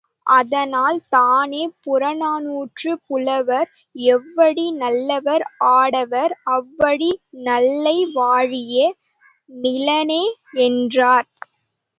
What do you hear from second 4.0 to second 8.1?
எவ்வழி நல்லவர் ஆடவர், அவ்வழி நல்லை